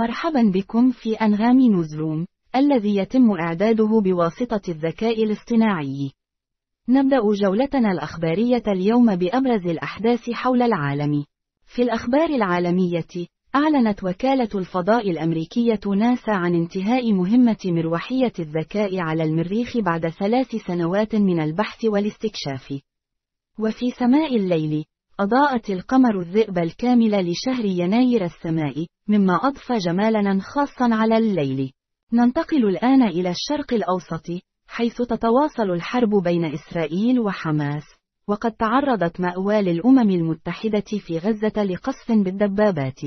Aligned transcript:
مرحبا 0.00 0.42
بكم 0.54 0.90
في 0.90 1.14
أنغام 1.14 1.60
نوزروم، 1.60 2.26
الذي 2.56 2.96
يتم 2.96 3.30
إعداده 3.30 4.00
بواسطة 4.04 4.60
الذكاء 4.68 5.24
الاصطناعي. 5.24 6.12
نبدأ 6.88 7.20
جولتنا 7.42 7.92
الأخبارية 7.92 8.62
اليوم 8.68 9.16
بأبرز 9.16 9.66
الأحداث 9.66 10.30
حول 10.30 10.62
العالم. 10.62 11.24
في 11.66 11.82
الأخبار 11.82 12.28
العالمية، 12.30 13.26
أعلنت 13.54 14.04
وكالة 14.04 14.48
الفضاء 14.54 15.10
الأمريكية 15.10 15.80
ناسا 15.96 16.30
عن 16.30 16.54
انتهاء 16.54 17.12
مهمة 17.12 17.58
مروحية 17.64 18.32
الذكاء 18.38 18.98
على 18.98 19.24
المريخ 19.24 19.76
بعد 19.76 20.08
ثلاث 20.08 20.56
سنوات 20.56 21.14
من 21.14 21.40
البحث 21.40 21.84
والاستكشاف. 21.84 22.80
وفي 23.58 23.90
سماء 23.90 24.36
الليل، 24.36 24.84
أضاءت 25.20 25.70
القمر 25.70 26.20
الذئب 26.20 26.58
الكامل 26.58 27.30
لشهر 27.30 27.64
يناير 27.64 28.24
السماء، 28.24 28.86
مما 29.08 29.34
أضفى 29.34 29.76
جمالا 29.86 30.40
خاصا 30.40 30.94
على 30.94 31.18
الليل. 31.18 31.72
ننتقل 32.12 32.68
الآن 32.68 33.02
إلى 33.02 33.30
الشرق 33.30 33.74
الأوسط، 33.74 34.26
حيث 34.66 34.96
تتواصل 34.96 35.70
الحرب 35.70 36.22
بين 36.24 36.44
إسرائيل 36.44 37.20
وحماس، 37.20 37.82
وقد 38.28 38.52
تعرضت 38.52 39.20
مأوى 39.20 39.62
للأمم 39.62 40.10
المتحدة 40.10 40.84
في 41.06 41.18
غزة 41.18 41.64
لقصف 41.64 42.12
بالدبابات. 42.12 43.00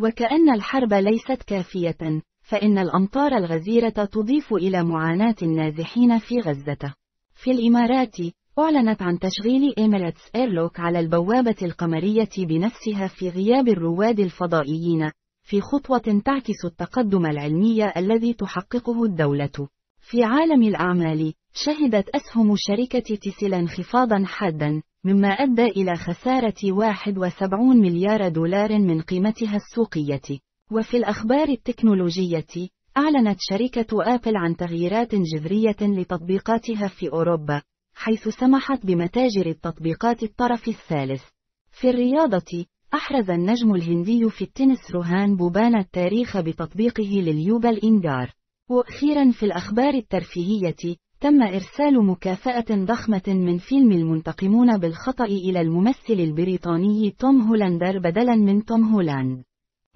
وكأن 0.00 0.50
الحرب 0.54 0.94
ليست 0.94 1.42
كافية، 1.46 2.22
فإن 2.42 2.78
الأمطار 2.78 3.36
الغزيرة 3.36 4.04
تضيف 4.04 4.52
إلى 4.52 4.84
معاناة 4.84 5.36
النازحين 5.42 6.18
في 6.18 6.40
غزة. 6.40 6.94
في 7.34 7.50
الإمارات، 7.50 8.16
أعلنت 8.58 9.02
عن 9.02 9.18
تشغيل 9.18 9.74
Emirates 9.78 10.20
Airlock 10.36 10.80
على 10.80 11.00
البوابة 11.00 11.56
القمرية 11.62 12.28
بنفسها 12.38 13.06
في 13.06 13.28
غياب 13.28 13.68
الرواد 13.68 14.20
الفضائيين، 14.20 15.10
في 15.42 15.60
خطوة 15.60 16.22
تعكس 16.24 16.64
التقدم 16.64 17.26
العلمي 17.26 17.88
الذي 17.96 18.32
تحققه 18.32 19.04
الدولة. 19.04 19.68
في 20.00 20.24
عالم 20.24 20.62
الأعمال، 20.62 21.34
شهدت 21.54 22.08
أسهم 22.08 22.54
شركة 22.56 23.16
تسلا 23.16 23.54
انخفاضا 23.54 24.24
حادا، 24.24 24.82
مما 25.04 25.28
أدى 25.28 25.64
إلى 25.64 25.96
خسارة 25.96 26.72
71 26.72 27.80
مليار 27.80 28.28
دولار 28.28 28.78
من 28.78 29.00
قيمتها 29.00 29.56
السوقية. 29.56 30.38
وفي 30.72 30.96
الأخبار 30.96 31.48
التكنولوجية، 31.48 32.68
أعلنت 32.96 33.36
شركة 33.40 34.14
آبل 34.14 34.36
عن 34.36 34.56
تغييرات 34.56 35.14
جذرية 35.14 35.76
لتطبيقاتها 35.80 36.88
في 36.88 37.08
أوروبا، 37.12 37.62
حيث 38.08 38.28
سمحت 38.28 38.86
بمتاجر 38.86 39.46
التطبيقات 39.46 40.22
الطرف 40.22 40.68
الثالث. 40.68 41.22
في 41.70 41.90
الرياضة، 41.90 42.64
أحرز 42.94 43.30
النجم 43.30 43.74
الهندي 43.74 44.30
في 44.30 44.42
التنس 44.44 44.90
روهان 44.90 45.36
بوبانا 45.36 45.78
التاريخ 45.78 46.40
بتطبيقه 46.40 47.10
لليوبا 47.10 47.70
الإنجار. 47.70 48.32
وأخيرا 48.70 49.30
في 49.30 49.42
الأخبار 49.42 49.94
الترفيهية، 49.94 50.96
تم 51.20 51.42
إرسال 51.42 52.06
مكافأة 52.06 52.84
ضخمة 52.84 53.22
من 53.26 53.58
فيلم 53.58 53.92
المنتقمون 53.92 54.78
بالخطأ 54.78 55.24
إلى 55.24 55.60
الممثل 55.60 56.14
البريطاني 56.20 57.10
توم 57.10 57.40
هولاندر 57.40 57.98
بدلا 57.98 58.36
من 58.36 58.64
توم 58.64 58.84
هولاند. 58.94 59.44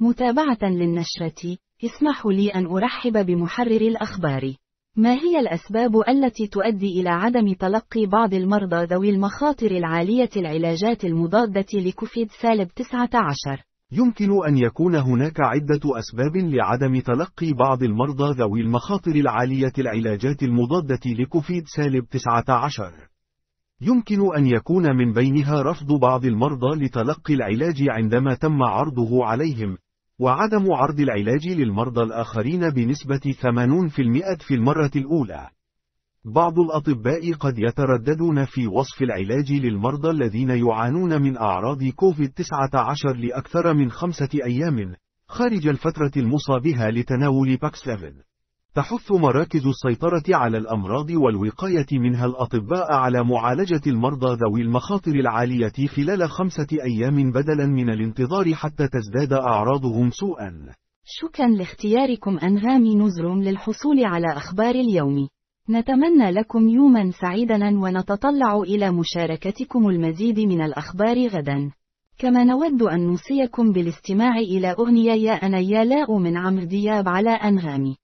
متابعة 0.00 0.58
للنشرة، 0.62 1.56
اسمحوا 1.84 2.32
لي 2.32 2.48
أن 2.48 2.66
أرحب 2.66 3.26
بمحرر 3.26 3.80
الأخبار. 3.80 4.54
ما 4.96 5.12
هي 5.12 5.40
الأسباب 5.40 5.92
التي 6.08 6.46
تؤدي 6.46 7.00
إلى 7.00 7.08
عدم 7.08 7.52
تلقي 7.52 8.06
بعض 8.06 8.34
المرضى 8.34 8.84
ذوي 8.84 9.10
المخاطر 9.10 9.70
العالية 9.70 10.28
العلاجات 10.36 11.04
المضادة 11.04 11.66
لكوفيد 11.74 12.28
سالب 12.42 12.68
19؟ 12.68 13.62
يمكن 13.92 14.30
أن 14.46 14.58
يكون 14.58 14.94
هناك 14.94 15.40
عدة 15.40 15.80
أسباب 15.98 16.36
لعدم 16.36 17.00
تلقي 17.00 17.52
بعض 17.52 17.82
المرضى 17.82 18.32
ذوي 18.32 18.60
المخاطر 18.60 19.10
العالية 19.10 19.72
العلاجات 19.78 20.42
المضادة 20.42 21.00
لكوفيد 21.06 21.64
سالب 21.66 22.04
19. 22.08 22.92
يمكن 23.80 24.36
أن 24.36 24.46
يكون 24.46 24.96
من 24.96 25.12
بينها 25.12 25.62
رفض 25.62 25.92
بعض 26.00 26.24
المرضى 26.24 26.84
لتلقي 26.84 27.34
العلاج 27.34 27.88
عندما 27.88 28.34
تم 28.34 28.62
عرضه 28.62 29.24
عليهم، 29.24 29.78
وعدم 30.22 30.72
عرض 30.72 31.00
العلاج 31.00 31.48
للمرضى 31.48 32.02
الآخرين 32.02 32.70
بنسبة 32.70 33.20
80% 33.42 34.46
في 34.46 34.54
المرة 34.54 34.90
الأولى. 34.96 35.48
بعض 36.24 36.52
الأطباء 36.58 37.32
قد 37.32 37.58
يترددون 37.58 38.44
في 38.44 38.66
وصف 38.66 39.02
العلاج 39.02 39.52
للمرضى 39.52 40.10
الذين 40.10 40.50
يعانون 40.50 41.22
من 41.22 41.36
أعراض 41.36 41.84
كوفيد-19 41.84 43.16
لأكثر 43.16 43.74
من 43.74 43.90
خمسة 43.90 44.28
أيام، 44.44 44.94
خارج 45.28 45.66
الفترة 45.66 46.12
المصابها 46.16 46.90
لتناول 46.90 47.56
باكسلافين. 47.56 48.22
تحث 48.74 49.12
مراكز 49.12 49.66
السيطرة 49.66 50.22
على 50.28 50.58
الأمراض 50.58 51.10
والوقاية 51.10 51.86
منها 51.92 52.26
الأطباء 52.26 52.92
على 52.92 53.24
معالجة 53.24 53.80
المرضى 53.86 54.36
ذوي 54.44 54.62
المخاطر 54.62 55.10
العالية 55.10 55.86
خلال 55.96 56.30
خمسة 56.30 56.66
أيام 56.72 57.32
بدلا 57.32 57.66
من 57.66 57.90
الانتظار 57.90 58.54
حتى 58.54 58.88
تزداد 58.88 59.32
أعراضهم 59.32 60.10
سوءا. 60.10 60.72
شكرا 61.04 61.48
لاختياركم 61.48 62.38
أنغام 62.38 62.84
نزروم 62.86 63.42
للحصول 63.42 64.04
على 64.04 64.26
أخبار 64.36 64.74
اليوم. 64.74 65.28
نتمنى 65.70 66.30
لكم 66.30 66.68
يوما 66.68 67.10
سعيدا 67.10 67.80
ونتطلع 67.80 68.56
إلى 68.56 68.90
مشاركتكم 68.90 69.88
المزيد 69.88 70.40
من 70.40 70.62
الأخبار 70.62 71.26
غدا. 71.26 71.70
كما 72.18 72.44
نود 72.44 72.82
أن 72.82 73.06
نوصيكم 73.06 73.72
بالاستماع 73.72 74.38
إلى 74.38 74.70
أغنية 74.70 75.12
يا 75.12 75.32
أنا 75.32 75.58
يا 75.58 75.84
لاء 75.84 76.18
من 76.18 76.36
عمرو 76.36 76.64
دياب 76.64 77.08
على 77.08 77.30
أنغامي. 77.30 78.01